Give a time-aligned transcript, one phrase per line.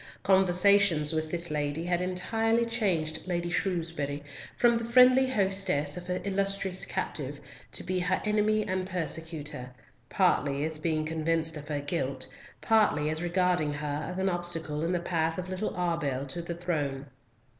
[0.23, 4.23] Conversations with this lady had entirely changed Lady Shrewsbury
[4.57, 7.39] from the friendly hostess of her illustrious captive,
[7.71, 9.75] to be her enemy and persecutor,
[10.09, 12.25] partly as being convinced of her guilt,
[12.61, 16.55] partly as regarding her as an obstacle in the path of little Arbell to the
[16.55, 17.05] throne.